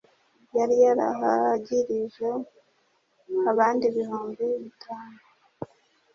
[0.57, 2.27] yari yarahagirije
[3.51, 5.19] abantu ibihumbi bitanu.